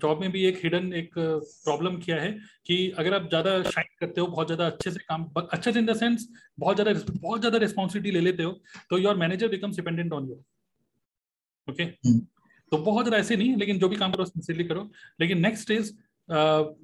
[0.02, 2.30] जॉब में भी एक हिडन एक प्रॉब्लम किया है
[2.66, 5.86] कि अगर आप ज़्यादा शाइन करते हो बहुत ज़्यादा अच्छे से काम अच्छे से इन
[5.86, 6.26] द सेंस
[6.58, 8.52] बहुत ज़्यादा बहुत ज़्यादा रिस्पॉन्सिबिलिटी ले लेते हो
[8.90, 10.42] तो your manager becomes dependent on you
[11.68, 14.88] okay तो बहुत ज़्यादा ऐसे नहीं लेकिन जो भी काम करो सिंसियरली करो।
[15.20, 15.92] लेकिन next is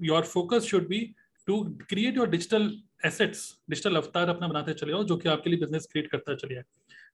[0.04, 1.00] your focus should be
[1.48, 2.70] to create your digital
[3.04, 3.40] assets
[3.70, 6.64] digital avatar अपना बनाते चले हो जो कि आपके लिए बिज़नेस क्रिएट करता चले जाए।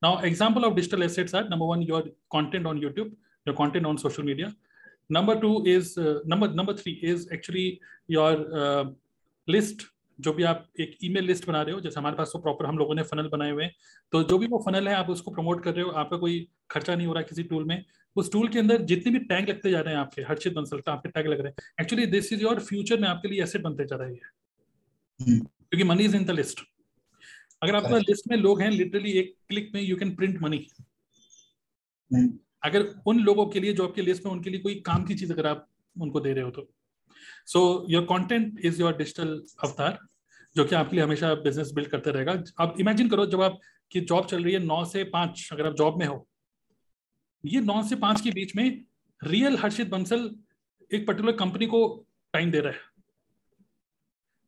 [0.03, 3.97] Now example of digital assets are number one your content on YouTube your content on
[3.99, 4.53] social media
[5.11, 7.67] number two is number number three is actually
[8.11, 8.97] your
[9.49, 9.83] list
[10.19, 12.79] जो भी आप एक ईमेल लिस्ट बना रहे हो, जैसे हमारे पास तो प्रॉपर हम
[12.79, 13.73] लोगों ने फनल बनाए हुए हैं
[14.13, 16.95] तो जो भी वो फनल है, आप उसको प्रमोट कर रहे हो, आपका कोई खर्चा
[16.95, 17.85] नहीं हो रहा किसी टूल में,
[18.17, 20.93] उस टूल के अंदर जितने भी टैग लगते जा रहे हैं आपके हर्षित बंसल का
[20.93, 23.85] आपके टैग लग रहे हैं। Actually this is your future में आपके लिए एसेट बनते
[23.85, 25.41] जा रहे हैं।
[25.73, 26.61] क्योंकि money is in the list
[27.63, 30.67] अगर आपका लिस्ट में लोग हैं लिटरली एक क्लिक में यू कैन प्रिंट मनी
[32.63, 35.33] अगर उन लोगों के लिए जो आपके लिस्ट में उनके लिए कोई काम की चीज़
[35.33, 36.69] अगर आप उनको दे रहे हो तो।
[37.47, 39.99] So your content is your digital avatar
[40.57, 43.59] जो कि आपके लिए हमेशा बिज़नेस बिल्ड करते रहेगा। आप इमेजिन करो जब आप
[43.91, 46.27] की जॉब चल रही है नौ से पाँच अगर आप जॉब में हो।
[47.45, 48.85] ये नौ से पाँच के बीच में
[49.21, 50.31] रियल हर्षित बंसल
[50.91, 51.87] एक पर्टिकुलर कंपनी को
[52.35, 52.90] टाइम दे रहा है।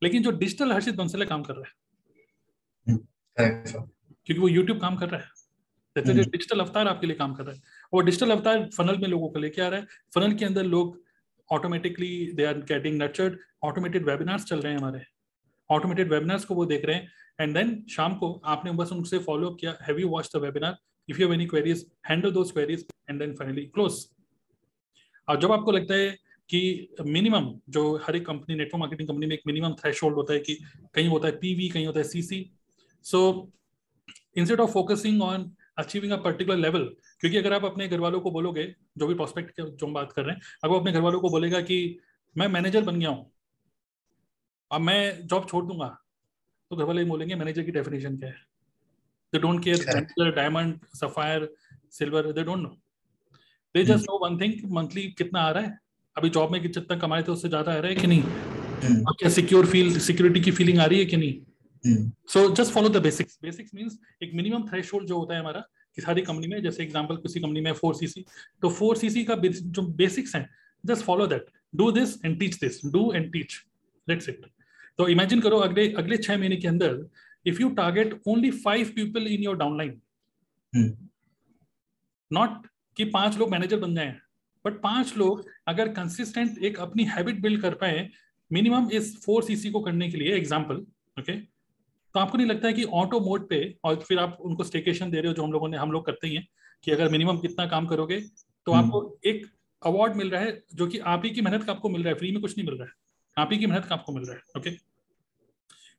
[0.02, 1.74] लेकिन जो डिजिटल हर्षित बंसल काम कर रहा है।
[2.88, 2.98] हम्म,
[4.26, 5.26] क्योंकि वो यूट्यूब काम कर रहा है।
[5.96, 7.62] Digital hmm. अवतार आपके लिए काम कर रहा है।
[7.92, 11.02] और डिजिटल अवतार फनल में लोगों को लेके आ रहा है। फनल के अंदर लोग
[11.52, 15.02] automatically they are getting nurtured automated webinars चल रहे हैं हमारे।
[15.70, 19.50] ऑटोमेटेड वेबिनार्स को वो देख रहे हैं। एंड देन शाम को आपने बस उनसे फॉलो
[19.50, 20.76] अप किया have you watch the webinar
[21.08, 24.06] if you have any queries handle those queries and then finally close
[25.28, 29.34] और जब आपको लगता है कि मिनिमम जो हर एक कंपनी नेटवर्क मार्केटिंग कंपनी में
[29.34, 30.54] एक मिनिमम थ्रेश होता है कि
[30.94, 32.52] कहीं होता है पीवी कहीं होता है CC
[33.02, 33.52] so
[34.36, 38.30] instead of focusing on achieving a particular level क्योंकि अगर आप अपने घर वालों को
[38.30, 41.20] बोलोगे जो भी प्रोस्पेक्ट जो हम बात कर रहे हैं अगर वो अपने घर वालों
[41.20, 41.98] को बोलेगा कि
[42.36, 43.32] मैं मैनेजर बन गया हूँ
[44.72, 45.98] अब मैं जॉब छोड़ दूँगा
[46.70, 48.36] तो घर वाले बोलेंगे मैनेजर की डेफिनेशन क्या है?
[49.32, 51.54] They don't care diamond sapphire
[51.90, 52.68] silver they don't know
[53.74, 55.78] they just know one thing monthly कितना आ रहा है?
[56.16, 58.22] अभी जॉब में जितना कमाए थे उससे ज़्यादा आ रहा है कि नहीं?
[58.22, 59.18] hmm.
[59.18, 61.34] क्या सिक्योर फील सिक्योरिटी की फीलिंग आ रही है कि नहीं?
[62.28, 65.60] So just follow the basics basics means एक मिनिमम थ्रेश जो होता है हमारा
[65.96, 68.24] कि सारी कंपनी में जैसे एग्ज़ाम्पल किसी कंपनी में फोर सीसी
[68.62, 70.48] तो फोर सीसी का जो बेसिक्स है
[70.86, 71.46] just follow that
[71.76, 73.54] do this and teach this do and teach
[74.08, 74.46] let's it
[74.98, 77.10] तो इमेजिन करो अगले अगले छह महीने के अंदर
[77.46, 80.00] if you target only five people in your downline
[82.32, 84.16] not कि पाँच लोग मैनेजर बन जाए
[84.64, 88.08] बट पाँच लोग अगर कंसिस्टेंट एक अपनी हैबिट बिल्ड कर पाए
[88.50, 90.84] मिनिमम इस फोर सीसी को करने के लिए एग्ज़ाम्पल
[91.18, 91.36] ओके
[92.14, 95.20] तो आपको नहीं लगता है कि ऑटो मोड पे और फिर आप उनको स्टेकेशन दे
[95.20, 96.46] रहे हो जो हम लोगों ने हम लोग करते ही हैं
[96.84, 98.20] कि अगर मिनिमम कितना काम करोगे
[98.66, 99.46] तो हम्म। आपको एक
[99.82, 102.18] अवार्ड मिल रहा है जो कि आप ही की मेहनत का आपको मिल रहा है
[102.18, 102.92] फ्री में कुछ नहीं मिल रहा है।
[103.36, 104.70] आप ही की मेहनत का आपको मिल रहा है okay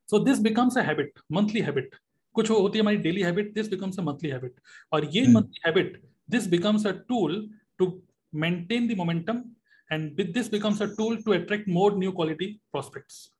[0.09, 1.95] so this becomes a habit monthly habit
[2.35, 4.55] कुछ होती है हमारी daily habit this becomes a monthly habit
[4.91, 7.37] और ये monthly habit this becomes a tool
[7.77, 7.87] to
[8.35, 9.43] maintain the momentum
[9.91, 13.33] and with this becomes a tool to attract more new quality prospects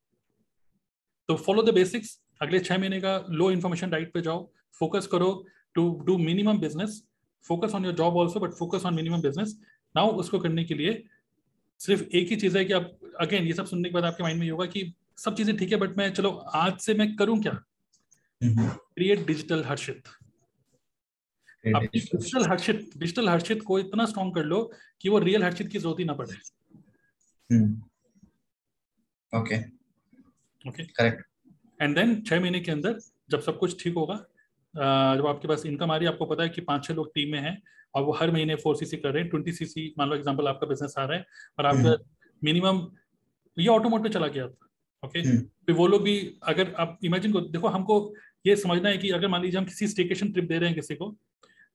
[1.29, 4.51] तो follow the basics अगले छह महीने का लो information diet पे जाओ.
[4.79, 7.03] Focus करो to do minimum business
[7.47, 9.59] focus on your job also but focus on minimum business
[9.95, 11.03] now उसको करने के लिए
[11.79, 14.39] सिर्फ़ एक ही चीज़ है कि आप अगेन ये सब सुनने के बाद आपके माइंड
[14.39, 17.53] में होगा कि सब चीज़ें ठीक है बट मैं चलो आज से मैं करूँ क्या?
[18.41, 20.03] क्रिएट डिजिटल हर्षित
[21.65, 24.59] अब डिजिटल हर्षित डिजिटल हर्षित को इतना स्ट्रॉन्ग कर लो
[25.01, 26.33] कि वो रियल हर्षित की ज़रूरत ही ना पड़े।
[29.33, 29.57] Okay
[30.65, 31.23] okay correct
[31.79, 32.99] and then छह महीने के अंदर
[33.31, 34.15] जब सब कुछ ठीक होगा
[34.73, 37.31] जब आपके पास इनकम आ रही है आपको पता है कि पाँच छह लोग टीम
[37.31, 37.61] में हैं
[37.93, 40.67] और वो हर महीने फोर सीसी कर रहे हैं। ट्वेंटी सीसी मान लो एग्ज़ाम्पल आपका
[40.67, 41.25] बिज़नेस आ रहा है
[41.59, 41.95] और आपका
[42.41, 44.69] मिनिमम हम्म। ये ऑटोमोट पे चला गया था।
[45.03, 47.97] Okay hmm. फिर वो लोग भी अगर आप इमेजिन को देखो हमको
[48.45, 50.95] ये समझना है कि अगर मान लीजिए हम किसी स्टेकेशन ट्रिप दे रहे हैं किसी
[50.95, 51.09] को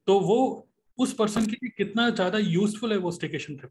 [0.09, 0.69] तो वो
[0.99, 3.71] उस पर्सन के लिए कितना ज़्यादा यूजफुल है वो स्टेकेशन ट्रिप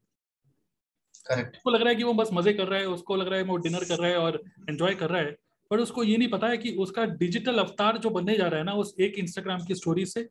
[1.28, 3.40] करेक्ट उसको लग रहा है कि वो बस मज़े कर रहा है उसको लग रहा
[3.40, 5.38] है वो डिनर कर रहा है और एंजॉय कर रहा है
[5.70, 8.66] पर उसको ये नहीं पता है कि उसका डिजिटल अवतार जो बनने जा रहा है
[8.66, 10.30] ना उस एक इंस्टाग्राम की स्टोरी से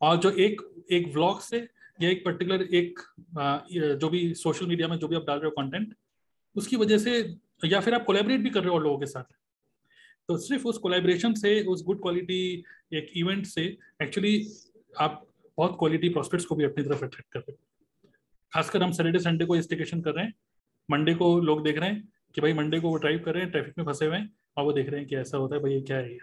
[0.00, 1.68] और जो एक एक व्लॉग से
[2.02, 3.00] या एक पर्टिकुलर एक
[4.00, 5.94] जो भी सोशल मीडिया में जो भी आप डाल रहे हो कंटेंट
[6.56, 9.24] उसकी वजह से या फिर आप कोलेबरेट भी कर रहे हो लोगों के साथ।
[10.28, 12.64] तो सिर्फ़ उस कोलेबरेशन से उस गुड क्वालिटी
[12.94, 14.36] एक इवेंट से एक्चुअली
[14.94, 15.26] आप
[15.58, 17.58] बहुत क्वालिटी प्रोस्पेक्ट्स को भी अपनी तरफ़ अट्रैक्ट कर रहे हो।
[18.52, 20.34] खासकर हम सैटरडे संडे को स्टेकेशन कर रहे हैं।
[20.88, 23.50] मंडे को लोग देख रहे हैं कि भाई मंडे को वो ड्राइव कर रहे हैं
[23.52, 25.72] ट्रैफ़िक में फंसे हुए हैं और वो देख रहे हैं कि ऐसा होता है, भाई
[25.72, 26.18] ये क्या है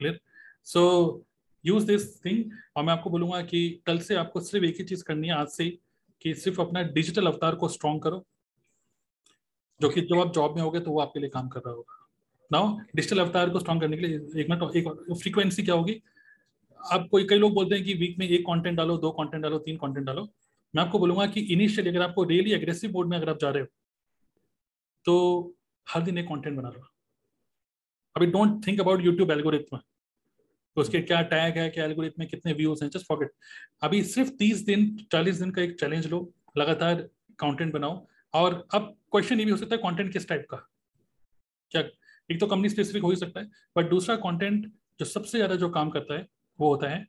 [0.00, 0.18] clear
[0.64, 1.24] so
[1.64, 2.44] use this thing
[2.76, 5.48] और मैं आपको बोलूँगा कि कल से आपको सिर्फ़ एक ही चीज़ करनी है आज
[5.48, 5.68] से
[6.22, 8.24] कि सिर्फ़ अपना डिजिटल अवतार को स्ट्रॉन्ग करो।
[9.80, 12.06] जो कि जब आप जॉब में होगे तो वो आपके लिए काम कर रहा होगा।
[12.50, 16.00] नाउ डिजिटल अवतार को स्ट्रॉन्ग करने के लिए एक मिनट एक फ्रीक्वेंसी क्या होगी?
[16.80, 19.58] आप कोई, कई लोग बोलते हैं कि वीक में एक कंटेंट डालो, दो कंटेंट डालो,
[19.60, 20.28] तीन कंटेंट डालो।
[20.74, 23.62] मैं आपको बोलूँगा कि इनिशियली अगर आपको रियली एग्रेसिव मोड में अगर आप जा रहे
[23.62, 23.68] हो
[25.06, 25.54] तो
[25.86, 26.86] हर दिन एक कंटेंट बना लो।
[28.16, 32.52] अभी don't think about YouTube algorithm तो उसके क्या टैग है, क्या एल्गोरिथम में कितने
[32.54, 33.32] व्यूज़ हैं जस्ट फॉरगेट
[33.82, 38.94] अभी सिर्फ़ तीस दिन, चालीस दिन का एक चैलेंज लो, लगातार कंटेंट बनाओ। और अब
[39.12, 40.56] क्वेश्चन ये भी हो सकता है कंटेंट किस टाइप का?
[41.72, 41.82] क्या,
[42.30, 44.66] एक तो कंपनी स्पेसिफिक हो ही सकता है बट दूसरा कंटेंट
[45.00, 46.26] जो सबसे ज़्यादा जो काम करता है
[46.60, 47.06] वो होता है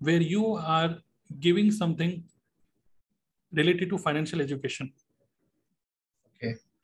[0.00, 1.00] where you are
[1.30, 2.22] giving something
[3.52, 4.90] related to financial education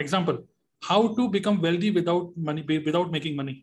[0.01, 0.43] example
[0.83, 3.63] how to become wealthy without money without making money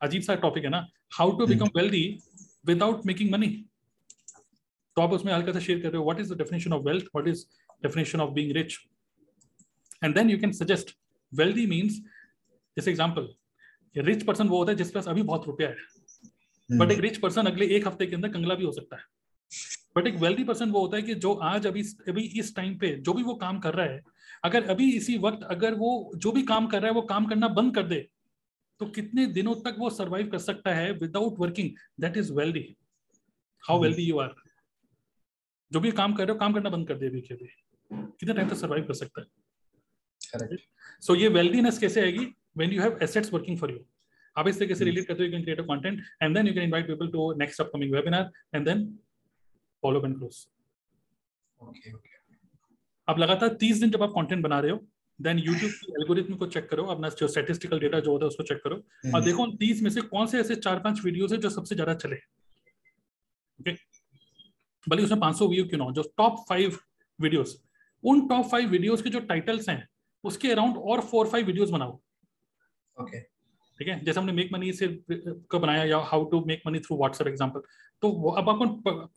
[0.00, 0.86] अजीब सा टॉपिक है ना?
[1.12, 2.04] How to become wealthy
[2.66, 3.48] without making money
[4.96, 7.04] तो आप उसमें हल्का सा शेयर कर रहे हो what is the definition of wealth
[7.14, 7.44] what is
[7.82, 8.78] definition of being rich
[10.04, 10.96] and then you can suggest
[11.32, 11.98] wealthy means
[12.76, 13.28] जैसे एग्ज़ाम्पल
[13.96, 15.76] रिच पर्सन वो होता है जिसके पास अभी बहुत रुपया है।
[16.72, 16.92] But hmm.
[16.92, 19.02] एक रिच पर्सन अगले एक हफ़्ते के अंदर कंगला भी हो सकता है।
[19.96, 22.96] बट एक वेल्दी पर्सन वो होता है कि जो आज अभी अभी इस टाइम पे
[22.96, 24.02] जो भी वो काम कर रहा है
[24.44, 27.48] अगर अभी इसी वक्त अगर वो जो भी काम कर रहा है वो काम करना
[27.48, 28.08] बंद कर दे
[28.78, 32.76] तो कितने दिनों तक वो सर्वाइव कर सकता है without working that is wealthy
[33.68, 34.34] how wealthy you are
[35.72, 37.48] जो भी काम कर रहे हो काम करना बंद कर दे अभी के अभी
[37.92, 39.26] कितने टाइम तक सर्वाइव कर सकता है?
[41.00, 42.34] सो so, ये वेल्दीनेस कैसे आएगी?
[42.56, 43.78] When you have assets working for you
[44.36, 46.54] आप इस तरीके से रिलेट करते हो you can create a content and then you
[46.54, 48.86] can invite people to next upcoming webinar and then
[49.82, 50.46] follow and close
[53.08, 54.80] अब लगातार तीस दिन जब आप कंटेंट बना रहे हो
[55.18, 58.42] देन यूट्यूब की एल्गोरिथम को चेक करो अपना जो स्टैटिस्टिकल डेटा जो होता है उसको
[58.42, 61.38] चेक करो और हम्म। देखो तीस में से कौन से ऐसे चार पाँच वीडियोस है
[61.38, 62.16] जो सबसे ज़्यादा चले
[63.58, 63.72] ओके
[64.86, 66.78] भले उसमें 500 व्यू क्यों ना जो टॉप फाइव
[67.18, 67.56] वीडियोस
[68.04, 69.88] उन टॉप फाइव वीडियोस के जो टाइटल्स हैं
[70.24, 72.00] उसके अराउंड और फोर फाइव वीडियोस बनाओ।
[73.02, 74.00] ओके ठीक है?
[74.04, 77.60] जैसे हमने मेक मनी से का बनाया या how to make money through WhatsApp example
[78.02, 78.66] तो अब आपको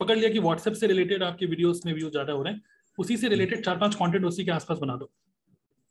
[0.00, 2.62] पकड़ लिया कि व्हाट्सएप से रिलेटेड आपके वीडियोस में व्यू ज़्यादा हो रहे हैं
[2.98, 5.10] उसी से रिलेटेड चार पाँच कंटेंट उसी के आसपास बना दो।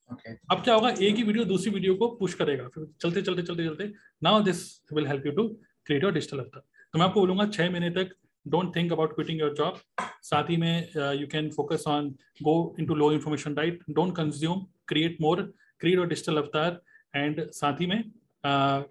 [0.10, 0.32] Okay.
[0.52, 3.66] अब क्या होगा एक ही वीडियो दूसरी वीडियो को पुश करेगा फिर चलते चलते चलते
[3.66, 3.86] चलते
[4.24, 4.60] now this
[4.94, 5.48] will help you to
[5.86, 6.62] create your digital avatar
[6.94, 8.10] तो मैं आपको बोलूँगा छह महीने तक
[8.46, 9.80] don't think about quitting your job
[10.24, 12.10] साथ ही में you can focus on
[12.42, 12.56] go
[12.86, 15.42] into low information right don't consume create more
[15.82, 16.82] create your digital avatar
[17.16, 18.00] and साथ ही में
[18.44, 18.84] uh,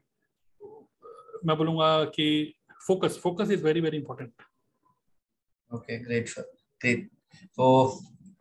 [1.46, 2.26] मैं बोलूँगा कि
[2.86, 4.42] focus focus is very very important
[5.70, 6.42] okay great sir
[6.80, 7.08] great
[7.58, 7.66] तो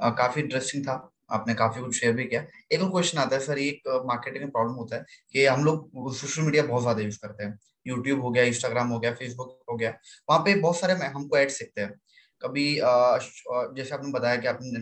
[0.02, 2.42] काफ़ी इंटरेस्टिंग था। आपने काफ़ी कुछ शेयर भी किया।
[2.72, 6.12] एक और क्वेश्चन आता है सर एक मार्केटिंग में प्रॉब्लम होता है कि हम लोग
[6.16, 9.76] सोशल मीडिया बहुत ज़्यादा यूज़ करते हैं। यूट्यूब हो गया इंस्टाग्राम हो गया फेसबुक हो
[9.78, 9.90] गया।
[10.30, 11.94] वहाँ पे बहुत सारे हमको एड सीखते हैं।
[12.42, 14.80] कभी जैसे आपने बताया कि आपने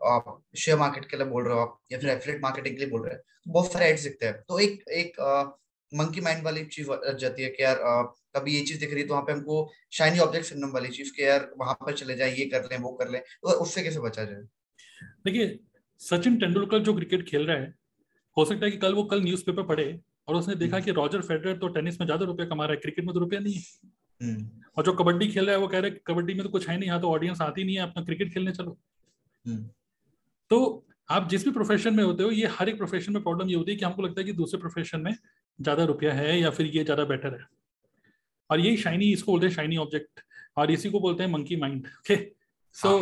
[0.00, 2.90] आप शेयर मार्केट के लिए बोल रहे हो आप या फिर एफिलेट मार्केटिंग के लिए
[2.90, 5.20] बोल रहे हैं तो बहुत सारे एड सीखते हैं तो एक एक
[5.92, 7.80] मंकी माइंड वाली चीज़ जाती है कि यार
[8.36, 11.12] कभी ये चीज़ दिख रही है तो वहाँ पे हमको शाइनी ऑब्जेक्ट सिंड्रोम वाली चीज़
[11.12, 14.00] के यार वहाँ पर चले जाए ये कर लें वो कर लें तो उससे कैसे
[14.00, 14.42] बचा जाए
[15.24, 15.58] देखिए
[16.00, 17.74] सचिन तेंदुलकर जो क्रिकेट खेल रहा है
[18.36, 19.88] हो सकता है कि कल वो कल न्यूज़पेपर पढ़े
[20.28, 22.80] और उसने देखा हम्म। कि रॉजर फेडरर तो टेनिस में ज़्यादा रुपया कमा रहा है
[22.80, 25.78] क्रिकेट में तो रुपया नहीं है हम्म। और जो कबड्डी खेल रहा है वो कह
[25.78, 28.04] रहे हैं कबड्डी में तो कुछ है नहीं यहाँ तो ऑडियंस आती नहीं है अपना
[28.04, 28.78] क्रिकेट खेलने चलो
[29.44, 29.68] हम्म।
[30.50, 33.56] तो आप जिस भी प्रोफेशन में होते हो ये हर एक प्रोफेशन में प्रॉब्लम ये
[33.56, 36.66] होती है कि हमको लगता है कि दूसरे प्रोफेशन में ज़्यादा रुपया है या फिर
[36.66, 37.46] ये ज़्यादा बेटर है।
[38.50, 40.20] और यही शाइनी इसको बोलते हैं शाइनी ऑब्जेक्ट
[40.56, 42.16] और इसी को बोलते हैं monkey mind okay
[42.76, 42.92] so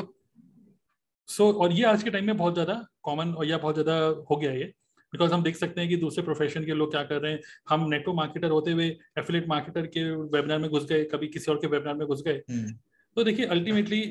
[1.29, 3.95] so और ये आज के टाइम में बहुत ज़्यादा कॉमन और या बहुत ज़्यादा
[4.31, 4.65] हो गया ये।
[5.13, 7.89] बिकॉज़ हम देख सकते हैं कि दूसरे प्रोफेशन के लोग क्या कर रहे हैं। हम
[7.91, 8.87] नेटो मार्केटर होते हुए
[9.19, 12.43] एफिलेट मार्केटर के वेबिनार में घुस गए कभी किसी और के वेबिनार में घुस गए।
[12.51, 12.73] हम्म।
[13.17, 14.03] तो देखिए अल्टीमेटली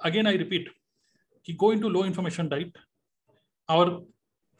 [0.00, 0.70] अगेन आई रिपीट
[1.46, 2.78] कि go into low information diet
[3.68, 3.90] और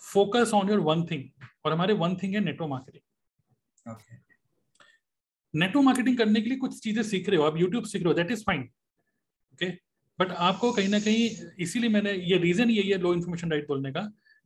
[0.02, 1.24] focus on your one thing
[1.64, 3.96] और हमारे वन थिंग है नेटो मार्केटिंग
[5.54, 8.14] नेटो मार्केटिंग करने के लिए कुछ चीज़ें सीख रहे हो आप यूट्यूब सीख रहे हो
[8.14, 8.62] that is fine
[9.52, 9.70] okay
[10.18, 11.28] but आपको कहीं ना कहीं
[11.60, 14.00] इसीलिए मैंने ये रीजन यही है लो इन्फॉर्मेशन डाइट बोलने का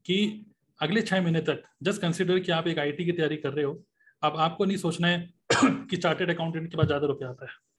[0.04, 0.46] कि
[0.80, 3.84] अगले छह महीने तक जस्ट कंसिडर कि आप एक आईटी की तैयारी कर रहे हो
[4.22, 5.18] अब आपको नहीं सोचना है
[5.90, 7.69] कि चार्टेड अकाउंटेंट के पास ज़्यादा रुपया आता है।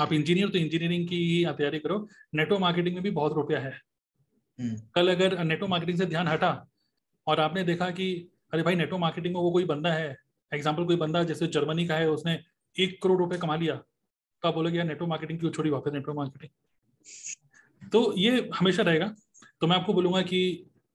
[0.00, 3.72] आप इंजीनियर तो इंजीनियरिंग की ही तैयारी करो। नेटो मार्केटिंग में भी बहुत रुपया है।
[4.58, 6.50] हम्म। कल अगर नेटो मार्केटिंग से ध्यान हटा
[7.26, 8.06] और आपने देखा कि
[8.52, 10.16] अरे भाई नेटो मार्केटिंग में वो कोई बंदा है।
[10.52, 12.38] एग्ज़ाम्पल कोई बंदा जैसे जर्मनी का है उसने
[12.76, 16.14] एक करोड़ रुपए कमा लिया तो आप बोलोगे यार नेटो मार्केटिंग क्यों छोड़ी वापस नेटो
[16.14, 19.14] मार्केटिंग तो ये हमेशा रहेगा।
[19.60, 20.40] तो मैं आपको बोलूँगा कि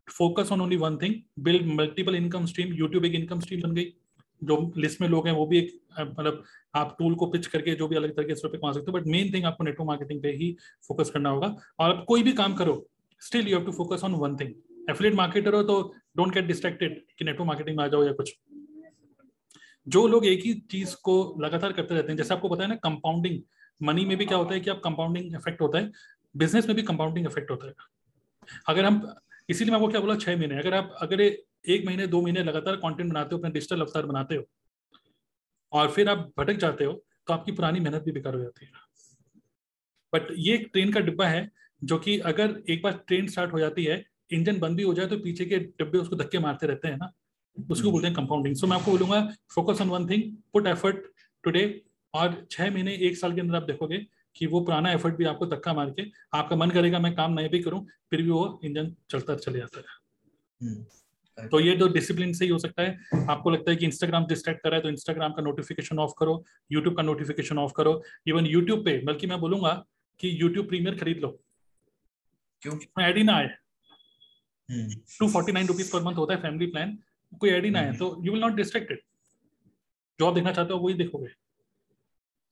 [0.08, 3.86] focus on only one thing build multiple income stream YouTube एक इनकम स्ट्रीम बन गई।
[4.42, 6.44] जो लिस्ट में लोग हैं, वो भी एक मतलब
[6.76, 9.08] आप टूल को पिच करके जो भी अलग तरीके से रुपए कमा सकते हो बट
[9.08, 10.56] मेन थिंग आपको नेटवर्क मार्केटिंग पे ही
[10.88, 12.86] फोकस करना होगा। और आप कोई भी काम करो
[13.22, 14.54] still you have to focus on one thing
[14.90, 15.82] affiliate marketer हो तो
[16.18, 18.34] डोंट गेट डिस्ट्रैक्टेड कि नेटवर्क मार्केटिंग में आ जाओ या कुछ।
[19.88, 22.76] जो लोग एक ही चीज़ को लगातार करते रहते हैं, जैसे आपको पता है ना
[22.84, 23.42] कंपाउंडिंग
[23.82, 25.92] मनी में भी क्या होता है कि आप कंपाउंडिंग इफ़ेक्ट होता है
[26.36, 27.74] बिज़नेस में भी कंपाउंडिंग इफ़ेक्ट होता है।
[28.68, 29.02] अगर हम,
[29.50, 31.22] इसीलिए मैं आपको क्या बोला, छह महीने, अगर आप, अगर
[31.70, 34.44] एक महीने दो महीने लगातार कंटेंट बनाते हो अपने डिजिटल अवतार बनाते हो
[35.72, 36.94] और फिर आप भटक जाते हो
[37.28, 38.72] तो आपकी पुरानी मेहनत भी बेकार हो जाती है।
[40.14, 41.50] बट ये एक ट्रेन का डिब्बा है
[41.82, 45.08] जो कि अगर एक बार ट्रेन स्टार्ट हो जाती है इंजन बंद भी हो जाए
[45.08, 47.12] तो पीछे के डिब्बे उसको धक्के मारते रहते हैं ना
[47.58, 49.22] उसको बोलते हैं कंपाउंडिंग सो मैं आपको बोलूँगा
[49.56, 50.24] focus on one thing
[50.54, 51.06] put effort
[51.44, 51.64] today
[52.14, 53.98] और छह महीने एक साल के अंदर आप देखोगे
[54.36, 57.50] कि वो पुराना एफर्ट भी आपको धक्का मार के आपका मन करेगा मैं काम नहीं
[57.50, 59.86] भी करूँ फिर भी वो इंजन चलता चले जाता है।
[60.62, 60.86] हम्म,
[61.38, 64.62] तो ये तो डिसिप्लिन से ही हो सकता है। आपको लगता है कि इंस्टाग्राम डिस्ट्रैक्ट
[64.64, 68.46] कर रहा है तो इंस्टाग्राम का नोटिफिकेशन ऑफ़ करो यूट्यूब का नोटिफिकेशन ऑफ़ करो। इवन
[68.46, 69.74] यूट्यूब पे बल्कि मैं बोलूँगा
[70.20, 71.30] कि यूट्यूब प्रीमियर खरीद लो।
[72.64, 72.78] क्यों?
[73.02, 73.50] एड ही ना आए।
[75.20, 76.98] Two forty nine rupees per month होता है फैमिली प्लान
[77.42, 79.02] कोई एड ही ना आए हम्म। तो यू विल नॉट डिस्ट्रैक्टेड
[80.20, 81.28] जो आप देखना चाहते हो वही देखोगे।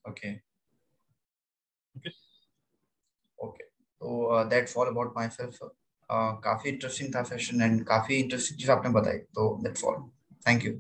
[0.06, 0.34] ओके
[3.40, 5.54] ओके तो that's all about myself
[6.44, 10.02] काफ़ी इंटरेस्टिंग था सेशन एंड काफ़ी इंटरेस्टिंग चीज़ आपने बताई तो दैट्स ऑल
[10.48, 10.80] थैंक यू